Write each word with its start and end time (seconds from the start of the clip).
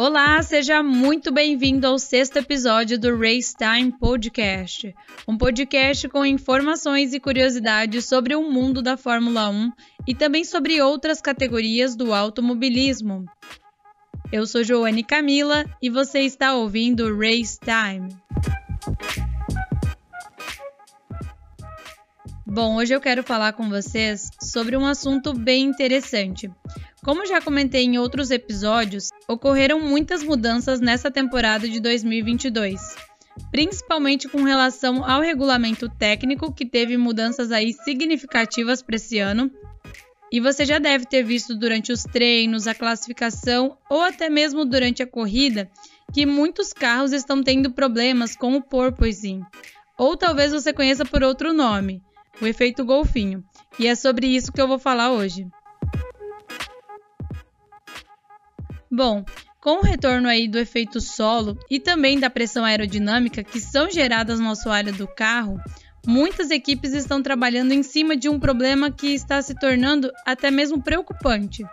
Olá, 0.00 0.40
seja 0.44 0.80
muito 0.80 1.32
bem-vindo 1.32 1.84
ao 1.84 1.98
sexto 1.98 2.36
episódio 2.36 2.96
do 2.96 3.18
Race 3.18 3.52
Time 3.52 3.90
Podcast, 3.90 4.94
um 5.26 5.36
podcast 5.36 6.08
com 6.08 6.24
informações 6.24 7.12
e 7.12 7.18
curiosidades 7.18 8.04
sobre 8.04 8.36
o 8.36 8.48
mundo 8.48 8.80
da 8.80 8.96
Fórmula 8.96 9.50
1 9.50 9.72
e 10.06 10.14
também 10.14 10.44
sobre 10.44 10.80
outras 10.80 11.20
categorias 11.20 11.96
do 11.96 12.14
automobilismo. 12.14 13.24
Eu 14.30 14.46
sou 14.46 14.62
Joane 14.62 15.02
Camila 15.02 15.64
e 15.82 15.90
você 15.90 16.20
está 16.20 16.54
ouvindo 16.54 17.18
Race 17.18 17.58
Time. 17.58 18.16
Bom, 22.46 22.76
hoje 22.76 22.94
eu 22.94 23.00
quero 23.00 23.24
falar 23.24 23.52
com 23.52 23.68
vocês 23.68 24.30
sobre 24.40 24.76
um 24.76 24.86
assunto 24.86 25.34
bem 25.34 25.64
interessante. 25.64 26.48
Como 27.08 27.24
já 27.24 27.40
comentei 27.40 27.84
em 27.84 27.96
outros 27.96 28.30
episódios, 28.30 29.08
ocorreram 29.26 29.80
muitas 29.80 30.22
mudanças 30.22 30.78
nessa 30.78 31.10
temporada 31.10 31.66
de 31.66 31.80
2022, 31.80 32.78
principalmente 33.50 34.28
com 34.28 34.42
relação 34.42 35.02
ao 35.02 35.22
regulamento 35.22 35.88
técnico, 35.88 36.52
que 36.52 36.66
teve 36.66 36.98
mudanças 36.98 37.50
aí 37.50 37.72
significativas 37.72 38.82
para 38.82 38.96
esse 38.96 39.18
ano. 39.18 39.50
E 40.30 40.38
você 40.38 40.66
já 40.66 40.78
deve 40.78 41.06
ter 41.06 41.22
visto 41.22 41.56
durante 41.56 41.92
os 41.92 42.02
treinos, 42.02 42.66
a 42.66 42.74
classificação 42.74 43.78
ou 43.88 44.02
até 44.02 44.28
mesmo 44.28 44.66
durante 44.66 45.02
a 45.02 45.06
corrida 45.06 45.70
que 46.12 46.26
muitos 46.26 46.74
carros 46.74 47.14
estão 47.14 47.42
tendo 47.42 47.72
problemas 47.72 48.36
com 48.36 48.54
o 48.54 48.62
porpoising, 48.62 49.40
ou 49.96 50.14
talvez 50.14 50.52
você 50.52 50.74
conheça 50.74 51.06
por 51.06 51.22
outro 51.22 51.54
nome, 51.54 52.02
o 52.38 52.46
efeito 52.46 52.84
golfinho. 52.84 53.42
E 53.78 53.86
é 53.86 53.94
sobre 53.94 54.26
isso 54.26 54.52
que 54.52 54.60
eu 54.60 54.68
vou 54.68 54.78
falar 54.78 55.10
hoje. 55.10 55.46
Bom, 58.90 59.24
com 59.60 59.80
o 59.80 59.82
retorno 59.82 60.28
aí 60.28 60.48
do 60.48 60.58
efeito 60.58 61.00
solo 61.00 61.58
e 61.70 61.78
também 61.78 62.18
da 62.18 62.30
pressão 62.30 62.64
aerodinâmica 62.64 63.42
que 63.42 63.60
são 63.60 63.90
geradas 63.90 64.40
no 64.40 64.50
assoalho 64.50 64.92
do 64.92 65.06
carro, 65.06 65.60
muitas 66.06 66.50
equipes 66.50 66.92
estão 66.94 67.22
trabalhando 67.22 67.72
em 67.72 67.82
cima 67.82 68.16
de 68.16 68.28
um 68.28 68.40
problema 68.40 68.90
que 68.90 69.08
está 69.08 69.42
se 69.42 69.54
tornando 69.54 70.10
até 70.24 70.50
mesmo 70.50 70.82
preocupante. 70.82 71.64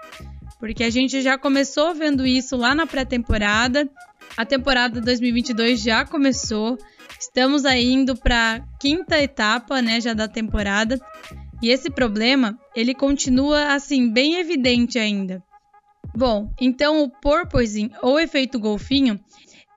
Porque 0.59 0.83
a 0.83 0.89
gente 0.89 1.21
já 1.21 1.38
começou 1.38 1.93
vendo 1.93 2.25
isso 2.25 2.58
lá 2.58 2.73
na 2.73 2.86
pré-temporada, 2.86 3.89
a 4.36 4.45
temporada 4.45 4.99
2022 4.99 5.80
já 5.80 6.03
começou, 6.03 6.77
estamos 7.19 7.63
aí 7.66 7.86
indo 7.86 8.16
para 8.16 8.55
a 8.55 8.59
quinta 8.77 9.21
etapa, 9.21 9.81
né, 9.81 10.02
já 10.02 10.13
da 10.13 10.27
temporada, 10.27 10.99
e 11.61 11.69
esse 11.69 11.89
problema, 11.89 12.58
ele 12.75 12.93
continua 12.93 13.73
assim 13.73 14.11
bem 14.11 14.36
evidente 14.36 14.99
ainda. 14.99 15.41
Bom, 16.16 16.49
então 16.59 17.03
o 17.03 17.09
porpoising 17.09 17.89
ou 18.02 18.19
efeito 18.19 18.59
golfinho, 18.59 19.19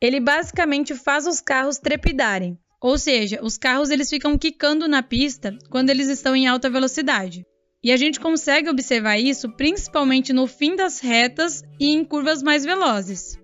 ele 0.01 0.21
basicamente 0.21 0.95
faz 0.95 1.27
os 1.27 1.41
carros 1.41 1.79
trepidarem. 1.79 2.57
Ou 2.81 2.97
seja, 2.97 3.41
os 3.43 3.59
carros 3.59 3.91
eles 3.91 4.09
ficam 4.09 4.39
quicando 4.39 4.87
na 4.87 5.03
pista 5.03 5.57
quando 5.69 5.91
eles 5.91 6.09
estão 6.09 6.37
em 6.37 6.47
alta 6.47 6.71
velocidade. 6.71 7.45
E 7.83 7.91
a 7.91 7.97
gente 7.97 8.21
consegue 8.21 8.69
observar 8.69 9.19
isso 9.19 9.51
principalmente 9.57 10.33
no 10.33 10.47
fim 10.47 10.77
das 10.77 11.01
retas 11.01 11.63
e 11.79 11.91
em 11.91 12.05
curvas 12.05 12.43
mais 12.43 12.65
velozes. 12.65 13.37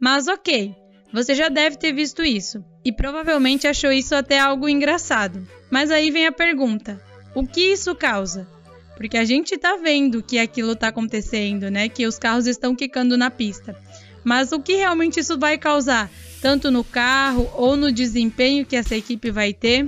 Mas 0.00 0.28
ok, 0.28 0.74
você 1.12 1.34
já 1.34 1.48
deve 1.48 1.76
ter 1.76 1.92
visto 1.92 2.22
isso 2.22 2.64
e 2.84 2.92
provavelmente 2.92 3.66
achou 3.66 3.90
isso 3.90 4.14
até 4.14 4.38
algo 4.38 4.68
engraçado. 4.68 5.46
Mas 5.70 5.90
aí 5.90 6.10
vem 6.10 6.26
a 6.26 6.32
pergunta: 6.32 7.02
o 7.34 7.44
que 7.44 7.72
isso 7.72 7.94
causa? 7.96 8.48
Porque 8.98 9.16
a 9.16 9.24
gente 9.24 9.56
tá 9.56 9.76
vendo 9.76 10.20
que 10.24 10.40
aquilo 10.40 10.74
tá 10.74 10.88
acontecendo, 10.88 11.70
né? 11.70 11.88
Que 11.88 12.04
os 12.04 12.18
carros 12.18 12.48
estão 12.48 12.74
quicando 12.74 13.16
na 13.16 13.30
pista. 13.30 13.78
Mas 14.24 14.50
o 14.50 14.58
que 14.58 14.74
realmente 14.74 15.20
isso 15.20 15.38
vai 15.38 15.56
causar, 15.56 16.10
tanto 16.42 16.68
no 16.68 16.82
carro 16.82 17.48
ou 17.54 17.76
no 17.76 17.92
desempenho 17.92 18.66
que 18.66 18.74
essa 18.74 18.96
equipe 18.96 19.30
vai 19.30 19.54
ter? 19.54 19.86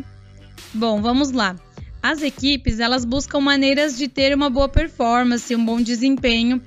Bom, 0.72 1.02
vamos 1.02 1.32
lá. 1.32 1.56
As 2.00 2.22
equipes, 2.22 2.78
elas 2.78 3.04
buscam 3.04 3.40
maneiras 3.40 3.98
de 3.98 4.06
ter 4.06 4.32
uma 4.32 4.48
boa 4.48 4.68
performance, 4.68 5.56
um 5.56 5.64
bom 5.64 5.82
desempenho, 5.82 6.62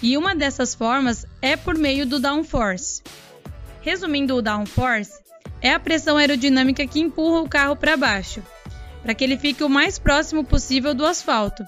e 0.00 0.16
uma 0.16 0.36
dessas 0.36 0.76
formas 0.76 1.26
é 1.42 1.56
por 1.56 1.76
meio 1.76 2.06
do 2.06 2.20
downforce. 2.20 3.02
Resumindo 3.80 4.36
o 4.36 4.42
downforce, 4.42 5.20
é 5.60 5.72
a 5.72 5.80
pressão 5.80 6.16
aerodinâmica 6.16 6.86
que 6.86 7.00
empurra 7.00 7.40
o 7.40 7.48
carro 7.48 7.74
para 7.74 7.96
baixo, 7.96 8.40
para 9.08 9.14
que 9.14 9.24
ele 9.24 9.38
fique 9.38 9.64
o 9.64 9.70
mais 9.70 9.98
próximo 9.98 10.44
possível 10.44 10.92
do 10.92 11.06
asfalto, 11.06 11.64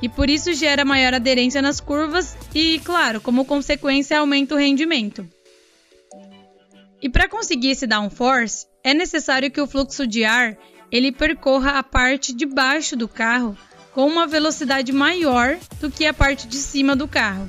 e 0.00 0.08
por 0.08 0.30
isso 0.30 0.52
gera 0.52 0.84
maior 0.84 1.12
aderência 1.12 1.60
nas 1.60 1.80
curvas 1.80 2.36
e, 2.54 2.80
claro, 2.84 3.20
como 3.20 3.44
consequência, 3.44 4.16
aumenta 4.16 4.54
o 4.54 4.58
rendimento. 4.58 5.28
E 7.02 7.08
para 7.08 7.28
conseguir 7.28 7.70
esse 7.70 7.84
downforce, 7.84 8.66
é 8.84 8.94
necessário 8.94 9.50
que 9.50 9.60
o 9.60 9.66
fluxo 9.66 10.06
de 10.06 10.24
ar 10.24 10.56
ele 10.88 11.10
percorra 11.10 11.80
a 11.80 11.82
parte 11.82 12.32
de 12.32 12.46
baixo 12.46 12.94
do 12.94 13.08
carro 13.08 13.58
com 13.92 14.06
uma 14.06 14.24
velocidade 14.24 14.92
maior 14.92 15.58
do 15.80 15.90
que 15.90 16.06
a 16.06 16.14
parte 16.14 16.46
de 16.46 16.58
cima 16.58 16.94
do 16.94 17.08
carro. 17.08 17.48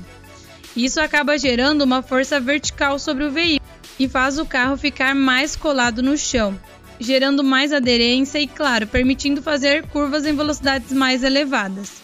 Isso 0.76 1.00
acaba 1.00 1.38
gerando 1.38 1.82
uma 1.82 2.02
força 2.02 2.40
vertical 2.40 2.98
sobre 2.98 3.22
o 3.22 3.30
veículo 3.30 3.70
e 3.96 4.08
faz 4.08 4.40
o 4.40 4.44
carro 4.44 4.76
ficar 4.76 5.14
mais 5.14 5.54
colado 5.54 6.02
no 6.02 6.18
chão, 6.18 6.58
gerando 6.98 7.44
mais 7.44 7.72
aderência 7.72 8.38
e, 8.38 8.46
claro, 8.46 8.86
permitindo 8.86 9.42
fazer 9.42 9.86
curvas 9.86 10.24
em 10.24 10.34
velocidades 10.34 10.92
mais 10.92 11.22
elevadas. 11.22 12.02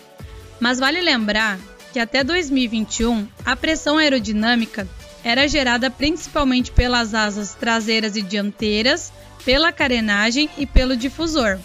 Mas 0.61 0.79
vale 0.79 1.01
lembrar 1.01 1.59
que 1.93 1.99
até 1.99 2.25
2021 2.25 3.27
a 3.45 3.55
pressão 3.55 3.99
aerodinâmica 3.99 4.89
era 5.25 5.47
gerada 5.47 5.91
principalmente 5.91 6.73
pelas 6.73 7.15
asas 7.15 7.55
traseiras 7.55 8.17
e 8.17 8.23
dianteiras, 8.23 9.13
pela 9.45 9.73
carenagem 9.73 10.49
e 10.57 10.67
pelo 10.67 10.97
difusor. 10.97 11.59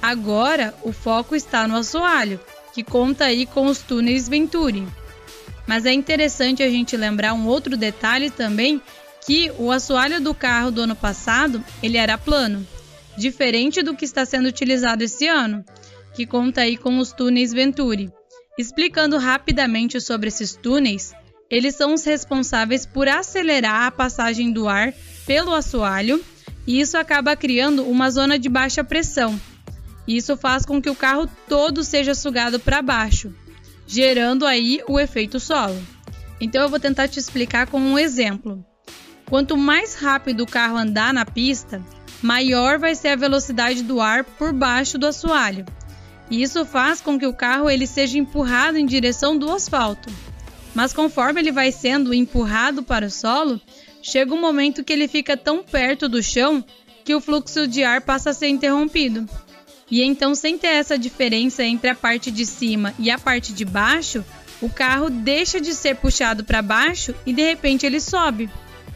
Agora 0.00 0.74
o 0.82 0.92
foco 0.92 1.34
está 1.34 1.66
no 1.66 1.76
assoalho, 1.76 2.40
que 2.72 2.82
conta 2.82 3.24
aí 3.24 3.46
com 3.46 3.66
os 3.66 3.78
túneis 3.78 4.28
Venturi. 4.28 4.86
Mas 5.66 5.86
é 5.86 5.92
interessante 5.92 6.62
a 6.62 6.68
gente 6.68 6.96
lembrar 6.96 7.32
um 7.32 7.46
outro 7.46 7.76
detalhe 7.76 8.30
também, 8.30 8.80
que 9.24 9.52
o 9.58 9.70
assoalho 9.70 10.20
do 10.20 10.34
carro 10.34 10.70
do 10.70 10.82
ano 10.82 10.96
passado 10.96 11.62
ele 11.82 11.96
era 11.96 12.18
plano, 12.18 12.66
diferente 13.16 13.82
do 13.82 13.94
que 13.94 14.04
está 14.04 14.24
sendo 14.24 14.48
utilizado 14.48 15.02
esse 15.02 15.28
ano, 15.28 15.64
que 16.14 16.26
conta 16.26 16.62
aí 16.62 16.76
com 16.76 16.98
os 16.98 17.12
túneis 17.12 17.52
Venturi. 17.52 18.10
Explicando 18.58 19.16
rapidamente 19.18 20.00
sobre 20.00 20.28
esses 20.28 20.54
túneis, 20.56 21.14
eles 21.50 21.74
são 21.74 21.94
os 21.94 22.04
responsáveis 22.04 22.86
por 22.86 23.08
acelerar 23.08 23.86
a 23.86 23.90
passagem 23.90 24.52
do 24.52 24.68
ar 24.68 24.92
pelo 25.26 25.54
assoalho 25.54 26.22
e 26.66 26.80
isso 26.80 26.96
acaba 26.96 27.36
criando 27.36 27.84
uma 27.84 28.10
zona 28.10 28.38
de 28.38 28.48
baixa 28.48 28.84
pressão. 28.84 29.40
Isso 30.06 30.36
faz 30.36 30.64
com 30.64 30.80
que 30.80 30.90
o 30.90 30.94
carro 30.94 31.28
todo 31.48 31.82
seja 31.82 32.14
sugado 32.14 32.58
para 32.60 32.82
baixo, 32.82 33.34
gerando 33.86 34.46
aí 34.46 34.80
o 34.88 34.98
efeito 34.98 35.40
solo. 35.40 35.80
Então 36.40 36.62
eu 36.62 36.68
vou 36.68 36.80
tentar 36.80 37.08
te 37.08 37.18
explicar 37.18 37.66
com 37.66 37.80
um 37.80 37.98
exemplo. 37.98 38.64
Quanto 39.30 39.56
mais 39.56 39.94
rápido 39.94 40.42
o 40.42 40.46
carro 40.46 40.76
andar 40.76 41.14
na 41.14 41.24
pista, 41.24 41.82
maior 42.20 42.78
vai 42.78 42.94
ser 42.94 43.08
a 43.08 43.16
velocidade 43.16 43.82
do 43.82 43.98
ar 43.98 44.24
por 44.24 44.52
baixo 44.52 44.98
do 44.98 45.06
assoalho 45.06 45.64
isso 46.30 46.64
faz 46.64 47.00
com 47.00 47.18
que 47.18 47.26
o 47.26 47.34
carro 47.34 47.68
ele 47.68 47.86
seja 47.86 48.16
empurrado 48.16 48.78
em 48.78 48.86
direção 48.86 49.36
do 49.36 49.50
asfalto. 49.50 50.08
Mas 50.72 50.92
conforme 50.92 51.40
ele 51.40 51.50
vai 51.50 51.72
sendo 51.72 52.14
empurrado 52.14 52.84
para 52.84 53.06
o 53.06 53.10
solo, 53.10 53.60
chega 54.00 54.32
um 54.32 54.40
momento 54.40 54.84
que 54.84 54.92
ele 54.92 55.08
fica 55.08 55.36
tão 55.36 55.64
perto 55.64 56.08
do 56.08 56.22
chão 56.22 56.64
que 57.04 57.14
o 57.14 57.20
fluxo 57.20 57.66
de 57.66 57.82
ar 57.82 58.00
passa 58.02 58.30
a 58.30 58.34
ser 58.34 58.46
interrompido. 58.46 59.28
E 59.90 60.04
então, 60.04 60.36
sem 60.36 60.56
ter 60.56 60.68
essa 60.68 60.96
diferença 60.96 61.64
entre 61.64 61.90
a 61.90 61.96
parte 61.96 62.30
de 62.30 62.46
cima 62.46 62.94
e 62.96 63.10
a 63.10 63.18
parte 63.18 63.52
de 63.52 63.64
baixo, 63.64 64.24
o 64.62 64.70
carro 64.70 65.10
deixa 65.10 65.60
de 65.60 65.74
ser 65.74 65.96
puxado 65.96 66.44
para 66.44 66.62
baixo 66.62 67.12
e 67.26 67.32
de 67.32 67.42
repente 67.42 67.84
ele 67.84 67.98
sobe. 67.98 68.48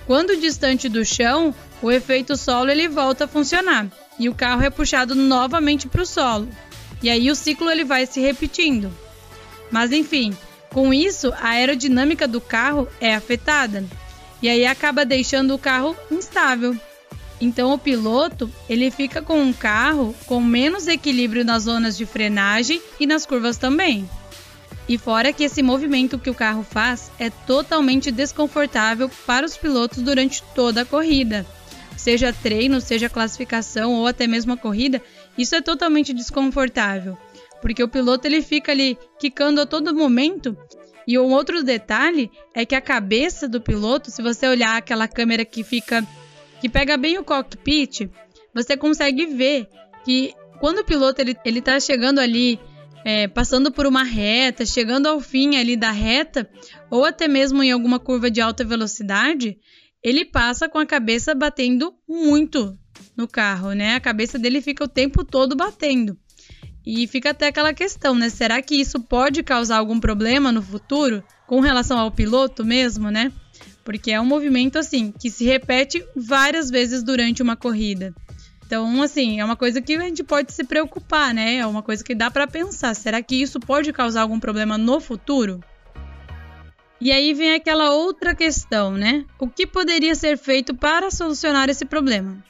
Quando 0.06 0.36
distante 0.36 0.88
do 0.88 1.04
chão, 1.04 1.54
o 1.80 1.90
efeito 1.90 2.36
solo 2.36 2.70
ele 2.70 2.88
volta 2.88 3.24
a 3.24 3.28
funcionar 3.28 3.86
e 4.18 4.28
o 4.28 4.34
carro 4.34 4.62
é 4.62 4.70
puxado 4.70 5.14
novamente 5.14 5.88
para 5.88 6.02
o 6.02 6.06
solo. 6.06 6.48
E 7.02 7.08
aí 7.10 7.30
o 7.30 7.34
ciclo 7.34 7.70
ele 7.70 7.84
vai 7.84 8.06
se 8.06 8.20
repetindo. 8.20 8.92
Mas 9.70 9.92
enfim, 9.92 10.36
com 10.70 10.92
isso 10.92 11.32
a 11.40 11.50
aerodinâmica 11.50 12.28
do 12.28 12.40
carro 12.40 12.88
é 13.00 13.14
afetada 13.14 13.84
e 14.42 14.48
aí 14.48 14.66
acaba 14.66 15.04
deixando 15.04 15.54
o 15.54 15.58
carro 15.58 15.96
instável. 16.10 16.76
Então 17.40 17.72
o 17.72 17.78
piloto 17.78 18.50
ele 18.68 18.90
fica 18.90 19.22
com 19.22 19.40
um 19.40 19.52
carro 19.52 20.14
com 20.26 20.40
menos 20.40 20.86
equilíbrio 20.86 21.44
nas 21.44 21.64
zonas 21.64 21.96
de 21.96 22.04
frenagem 22.04 22.80
e 23.00 23.06
nas 23.06 23.24
curvas 23.24 23.56
também. 23.56 24.08
E 24.88 24.98
fora 24.98 25.32
que 25.32 25.44
esse 25.44 25.62
movimento 25.62 26.19
que 26.19 26.28
o 26.28 26.34
carro 26.34 26.62
faz 26.62 27.10
é 27.19 27.31
totalmente 27.31 28.10
desconfortável 28.10 29.10
para 29.26 29.46
os 29.46 29.56
pilotos 29.56 30.02
durante 30.02 30.42
toda 30.54 30.82
a 30.82 30.84
corrida. 30.84 31.46
Seja 31.96 32.32
treino, 32.32 32.81
seja 32.81 33.08
classificação 33.08 33.94
ou 33.94 34.06
até 34.06 34.26
mesmo 34.26 34.52
a 34.52 34.56
corrida, 34.58 35.00
isso 35.38 35.54
é 35.54 35.62
totalmente 35.62 36.12
desconfortável, 36.12 37.16
porque 37.62 37.82
o 37.82 37.88
piloto 37.88 38.26
ele 38.26 38.42
fica 38.42 38.72
ali 38.72 38.98
quicando 39.19 39.60
a 39.60 39.66
todo 39.66 39.94
momento 39.94 40.56
E 41.06 41.19
um 41.19 41.32
outro 41.32 41.62
detalhe 41.62 42.30
é 42.54 42.64
que 42.64 42.75
a 42.75 42.80
cabeça 42.80 43.48
do 43.48 43.60
piloto, 43.60 44.10
se 44.10 44.22
você 44.22 44.48
olhar 44.48 44.76
aquela 44.76 45.06
câmera 45.06 45.44
que 45.44 45.62
fica 45.62 46.06
que 46.60 46.69
pega 46.69 46.96
bem 46.96 47.19
o 47.19 47.25
cockpit, 47.25 48.08
você 48.54 48.76
consegue 48.76 49.26
ver 49.26 49.69
que 50.04 50.34
quando 50.60 50.78
o 50.78 50.84
piloto 50.84 51.20
ele, 51.20 51.37
ele 51.44 51.60
tá 51.60 51.78
chegando 51.78 52.20
ali, 52.20 52.58
é, 53.04 53.28
passando 53.28 53.70
por 53.70 53.86
uma 53.86 54.02
reta, 54.02 54.64
chegando 54.64 55.06
ao 55.06 55.20
fim 55.20 55.56
ali 55.56 55.76
da 55.76 55.90
reta, 55.90 56.48
ou 56.90 57.04
até 57.04 57.28
mesmo 57.28 57.62
em 57.62 57.70
alguma 57.70 58.00
curva 58.00 58.30
de 58.30 58.40
alta 58.40 58.64
velocidade, 58.64 59.58
ele 60.02 60.24
passa 60.24 60.68
com 60.68 60.78
a 60.78 60.86
cabeça 60.86 61.34
batendo 61.34 61.94
muito 62.08 62.78
no 63.16 63.28
carro, 63.28 63.72
né? 63.72 63.94
A 63.94 64.00
cabeça 64.00 64.38
dele 64.38 64.60
fica 64.60 64.84
o 64.84 64.88
tempo 64.88 65.24
todo 65.24 65.54
batendo. 65.54 66.16
E 66.86 67.06
fica 67.06 67.30
até 67.30 67.46
aquela 67.46 67.72
questão, 67.72 68.14
né? 68.14 68.28
Será 68.28 68.60
que 68.60 68.74
isso 68.74 69.00
pode 69.00 69.42
causar 69.42 69.78
algum 69.78 69.98
problema 69.98 70.52
no 70.52 70.62
futuro 70.62 71.24
com 71.46 71.60
relação 71.60 71.98
ao 71.98 72.10
piloto 72.10 72.64
mesmo, 72.64 73.10
né? 73.10 73.32
Porque 73.82 74.10
é 74.10 74.20
um 74.20 74.26
movimento 74.26 74.78
assim 74.78 75.10
que 75.10 75.30
se 75.30 75.44
repete 75.44 76.04
várias 76.14 76.70
vezes 76.70 77.02
durante 77.02 77.42
uma 77.42 77.56
corrida. 77.56 78.14
Então, 78.66 79.02
assim, 79.02 79.40
é 79.40 79.44
uma 79.44 79.56
coisa 79.56 79.81
que 79.81 79.94
a 79.94 80.00
gente 80.00 80.25
pode 80.25 80.52
se 80.52 80.64
preocupar, 80.64 81.34
né? 81.34 81.56
É 81.56 81.66
uma 81.66 81.82
coisa 81.82 82.02
que 82.02 82.14
dá 82.14 82.31
para 82.31 82.46
pensar. 82.46 82.94
Será 82.94 83.22
que 83.22 83.37
isso 83.37 83.61
pode 83.61 83.93
causar 83.93 84.22
algum 84.22 84.40
problema 84.40 84.78
no 84.78 85.00
futuro? 85.00 85.61
E 87.00 87.12
aí 87.12 87.34
vem 87.34 87.55
aquela 87.55 87.90
outra 87.90 88.34
questão, 88.34 88.93
né? 88.93 89.26
O 89.38 89.46
que 89.46 89.66
poderia 89.66 90.14
ser 90.14 90.38
feito 90.38 90.75
para 90.75 91.11
solucionar 91.11 91.69
esse 91.69 91.84
problema? 91.84 92.43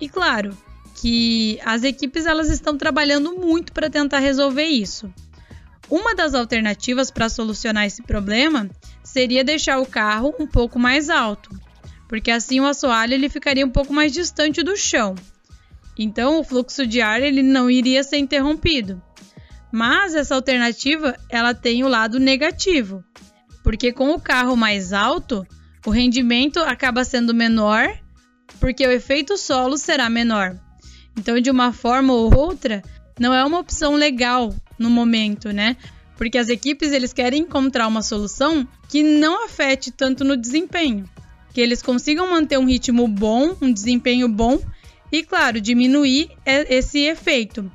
E 0.00 0.08
claro, 0.08 0.56
que 0.94 1.60
as 1.64 1.82
equipes 1.82 2.24
elas 2.24 2.48
estão 2.48 2.78
trabalhando 2.78 3.34
muito 3.34 3.72
para 3.72 3.90
tentar 3.90 4.20
resolver 4.20 4.64
isso. 4.64 5.12
Uma 5.90 6.14
das 6.14 6.32
alternativas 6.32 7.10
para 7.10 7.28
solucionar 7.28 7.84
esse 7.84 8.02
problema 8.02 8.70
seria 9.04 9.44
deixar 9.44 9.78
o 9.78 9.86
carro 9.86 10.34
um 10.38 10.46
pouco 10.46 10.78
mais 10.78 11.10
alto, 11.10 11.50
porque 12.08 12.30
assim 12.30 12.60
o 12.60 12.66
assoalho 12.66 13.12
ele 13.12 13.28
ficaria 13.28 13.66
um 13.66 13.70
pouco 13.70 13.92
mais 13.92 14.12
distante 14.12 14.62
do 14.62 14.76
chão. 14.76 15.14
Então 15.98 16.40
o 16.40 16.44
fluxo 16.44 16.86
de 16.86 17.00
ar 17.00 17.22
ele 17.22 17.42
não 17.42 17.70
iria 17.70 18.02
ser 18.02 18.18
interrompido. 18.18 19.02
Mas 19.70 20.14
essa 20.14 20.34
alternativa 20.34 21.16
ela 21.28 21.54
tem 21.54 21.82
o 21.82 21.88
lado 21.88 22.20
negativo, 22.20 23.02
porque 23.62 23.92
com 23.92 24.10
o 24.10 24.20
carro 24.20 24.56
mais 24.56 24.92
alto, 24.92 25.46
o 25.86 25.90
rendimento 25.90 26.58
acaba 26.58 27.04
sendo 27.04 27.34
menor, 27.34 27.88
porque 28.60 28.86
o 28.86 28.90
efeito 28.90 29.36
solo 29.36 29.78
será 29.78 30.10
menor. 30.10 30.58
Então, 31.18 31.40
de 31.40 31.50
uma 31.50 31.72
forma 31.72 32.12
ou 32.12 32.34
outra, 32.34 32.82
não 33.18 33.34
é 33.34 33.44
uma 33.44 33.58
opção 33.58 33.94
legal 33.94 34.54
no 34.78 34.90
momento, 34.90 35.52
né? 35.52 35.76
Porque 36.16 36.38
as 36.38 36.48
equipes 36.48 36.92
eles 36.92 37.12
querem 37.12 37.42
encontrar 37.42 37.86
uma 37.86 38.02
solução 38.02 38.66
que 38.88 39.02
não 39.02 39.44
afete 39.44 39.90
tanto 39.90 40.24
no 40.24 40.36
desempenho, 40.36 41.08
que 41.52 41.60
eles 41.60 41.82
consigam 41.82 42.30
manter 42.30 42.58
um 42.58 42.66
ritmo 42.66 43.08
bom, 43.08 43.56
um 43.60 43.72
desempenho 43.72 44.28
bom 44.28 44.60
e, 45.12 45.22
claro, 45.22 45.60
diminuir 45.60 46.30
esse 46.46 47.00
efeito. 47.00 47.70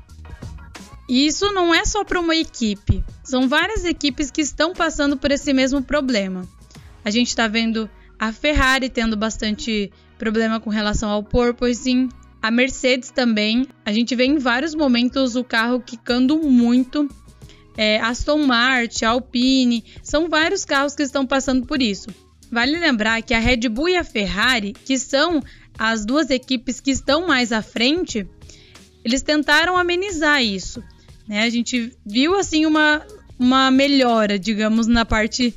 E 1.08 1.28
isso 1.28 1.54
não 1.54 1.74
é 1.74 1.86
só 1.86 2.04
para 2.04 2.20
uma 2.20 2.36
equipe, 2.36 3.04
são 3.24 3.48
várias 3.48 3.86
equipes 3.86 4.30
que 4.30 4.42
estão 4.42 4.74
passando 4.74 5.16
por 5.16 5.32
esse 5.32 5.54
mesmo 5.54 5.82
problema. 5.82 6.46
A 7.06 7.10
gente 7.10 7.28
está 7.28 7.48
vendo 7.48 7.90
a 8.20 8.34
Ferrari 8.34 8.90
tendo 8.90 9.16
bastante 9.16 9.90
problema 10.18 10.60
com 10.60 10.70
relação 10.70 11.10
ao 11.10 11.24
porpoising, 11.24 12.10
a 12.42 12.52
Mercedes 12.52 13.10
também, 13.10 13.68
a 13.86 13.92
gente 13.92 14.16
vê 14.16 14.26
em 14.26 14.38
vários 14.38 14.76
momentos 14.76 15.36
o 15.36 15.44
carro 15.44 15.80
quicando 15.80 16.38
muito. 16.38 17.10
É, 17.76 18.00
Aston 18.00 18.46
Martin, 18.46 19.06
Alpine, 19.06 19.84
são 20.02 20.30
vários 20.30 20.66
carros 20.66 20.96
que 20.96 21.04
estão 21.04 21.26
passando 21.26 21.66
por 21.66 21.82
isso. 21.82 22.08
Vale 22.52 22.78
lembrar 22.80 23.22
que 23.22 23.34
a 23.34 23.40
Red 23.40 23.68
Bull 23.70 23.90
e 23.90 23.98
a 23.98 24.04
Ferrari, 24.04 24.74
que 24.74 24.98
são 24.98 25.42
as 25.78 26.06
duas 26.06 26.30
equipes 26.30 26.80
que 26.80 26.92
estão 26.92 27.28
mais 27.28 27.52
à 27.52 27.62
frente, 27.62 28.28
eles 29.04 29.22
tentaram 29.22 29.78
amenizar 29.78 30.44
isso. 30.44 30.84
Né? 31.28 31.44
A 31.44 31.50
gente 31.50 31.94
viu 32.06 32.36
assim 32.36 32.66
uma, 32.66 33.06
uma 33.38 33.70
melhora, 33.70 34.40
digamos, 34.40 34.88
na 34.88 35.06
parte 35.06 35.54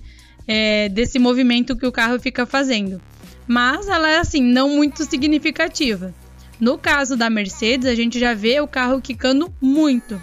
é, 0.47 0.89
desse 0.89 1.19
movimento 1.19 1.77
que 1.77 1.87
o 1.87 1.93
carro 1.93 2.19
fica 2.21 2.45
fazendo. 2.45 3.01
Mas 3.47 3.89
ela 3.89 4.09
é 4.09 4.19
assim, 4.19 4.43
não 4.43 4.69
muito 4.69 5.05
significativa. 5.05 6.15
No 6.61 6.77
caso 6.77 7.17
da 7.17 7.31
Mercedes, 7.31 7.87
a 7.87 7.95
gente 7.95 8.19
já 8.19 8.35
vê 8.35 8.61
o 8.61 8.69
carro 8.69 9.01
quicando 9.01 9.53
muito. 9.61 10.21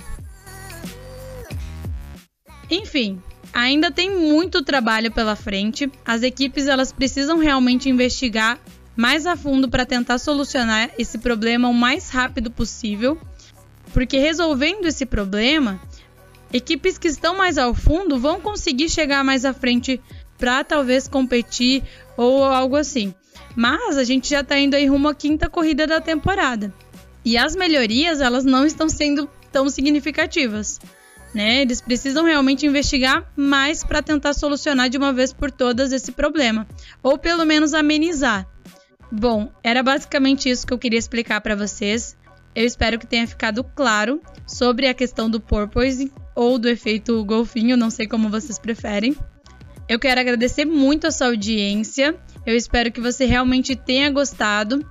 Enfim, 2.69 3.21
ainda 3.51 3.89
tem 3.89 4.15
muito 4.15 4.63
trabalho 4.63 5.11
pela 5.11 5.35
frente. 5.35 5.91
As 6.05 6.21
equipes 6.21 6.67
elas 6.67 6.91
precisam 6.91 7.37
realmente 7.37 7.89
investigar 7.89 8.59
mais 8.97 9.27
a 9.27 9.37
fundo 9.37 9.69
para 9.69 9.85
tentar 9.85 10.17
solucionar 10.17 10.89
esse 10.97 11.19
problema 11.19 11.69
o 11.69 11.73
mais 11.73 12.09
rápido 12.09 12.49
possível, 12.49 13.17
porque 13.93 14.17
resolvendo 14.17 14.87
esse 14.87 15.05
problema, 15.05 15.79
equipes 16.51 16.97
que 16.97 17.07
estão 17.07 17.37
mais 17.37 17.59
ao 17.59 17.75
fundo 17.75 18.19
vão 18.19 18.41
conseguir 18.41 18.89
chegar 18.89 19.23
mais 19.23 19.45
à 19.45 19.53
frente 19.53 20.01
para 20.37 20.63
talvez 20.63 21.07
competir 21.07 21.83
ou 22.17 22.43
algo 22.43 22.75
assim. 22.75 23.13
Mas 23.55 23.97
a 23.97 24.03
gente 24.03 24.29
já 24.29 24.41
está 24.41 24.57
indo 24.57 24.75
aí 24.75 24.87
rumo 24.87 25.07
à 25.07 25.15
quinta 25.15 25.47
corrida 25.47 25.85
da 25.85 26.01
temporada. 26.01 26.73
E 27.23 27.37
as 27.37 27.55
melhorias, 27.55 28.19
elas 28.19 28.45
não 28.45 28.65
estão 28.65 28.89
sendo 28.89 29.29
tão 29.51 29.69
significativas. 29.69 30.79
Né? 31.33 31.61
Eles 31.61 31.81
precisam 31.81 32.23
realmente 32.23 32.65
investigar 32.65 33.31
mais 33.35 33.83
para 33.83 34.01
tentar 34.01 34.33
solucionar 34.33 34.89
de 34.89 34.97
uma 34.97 35.13
vez 35.13 35.33
por 35.33 35.51
todas 35.51 35.91
esse 35.91 36.11
problema, 36.11 36.67
ou 37.03 37.17
pelo 37.17 37.45
menos 37.45 37.73
amenizar. 37.73 38.47
Bom, 39.11 39.51
era 39.63 39.81
basicamente 39.81 40.49
isso 40.49 40.65
que 40.65 40.73
eu 40.73 40.77
queria 40.77 40.99
explicar 40.99 41.41
para 41.41 41.55
vocês. 41.55 42.17
Eu 42.53 42.65
espero 42.65 42.97
que 42.99 43.07
tenha 43.07 43.27
ficado 43.27 43.63
claro 43.63 44.21
sobre 44.45 44.87
a 44.87 44.93
questão 44.93 45.29
do 45.29 45.39
porpoise 45.39 46.11
ou 46.35 46.57
do 46.57 46.67
efeito 46.67 47.23
golfinho, 47.23 47.77
não 47.77 47.89
sei 47.89 48.07
como 48.07 48.29
vocês 48.29 48.57
preferem. 48.59 49.15
Eu 49.87 49.99
quero 49.99 50.19
agradecer 50.19 50.65
muito 50.65 51.07
a 51.07 51.11
sua 51.11 51.27
audiência 51.27 52.19
eu 52.47 52.55
espero 52.55 52.89
que 52.89 53.01
você 53.01 53.25
realmente 53.25 53.75
tenha 53.75 54.09
gostado. 54.09 54.83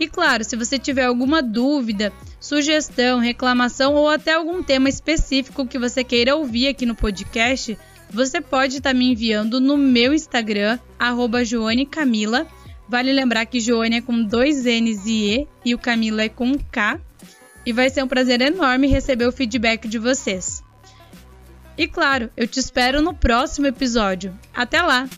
E 0.00 0.08
claro, 0.08 0.42
se 0.42 0.56
você 0.56 0.78
tiver 0.78 1.04
alguma 1.04 1.42
dúvida, 1.42 2.10
sugestão, 2.40 3.18
reclamação 3.18 3.94
ou 3.94 4.08
até 4.08 4.32
algum 4.32 4.62
tema 4.62 4.88
específico 4.88 5.66
que 5.66 5.78
você 5.78 6.02
queira 6.02 6.34
ouvir 6.34 6.68
aqui 6.68 6.86
no 6.86 6.94
podcast, 6.94 7.78
você 8.10 8.40
pode 8.40 8.78
estar 8.78 8.90
tá 8.90 8.94
me 8.94 9.12
enviando 9.12 9.60
no 9.60 9.76
meu 9.76 10.14
Instagram, 10.14 10.78
@joanecamila. 11.44 12.46
Vale 12.92 13.10
lembrar 13.10 13.46
que 13.46 13.58
Joane 13.58 13.96
é 13.96 14.00
com 14.02 14.22
dois 14.22 14.64
N's 14.64 15.06
e 15.06 15.30
E 15.30 15.48
e 15.64 15.74
o 15.74 15.78
Camila 15.78 16.24
é 16.24 16.28
com 16.28 16.58
K. 16.58 17.00
E 17.64 17.72
vai 17.72 17.88
ser 17.88 18.02
um 18.02 18.06
prazer 18.06 18.42
enorme 18.42 18.86
receber 18.86 19.26
o 19.26 19.32
feedback 19.32 19.88
de 19.88 19.98
vocês. 19.98 20.62
E 21.78 21.88
claro, 21.88 22.28
eu 22.36 22.46
te 22.46 22.60
espero 22.60 23.00
no 23.00 23.14
próximo 23.14 23.66
episódio. 23.66 24.38
Até 24.54 24.82
lá! 24.82 25.08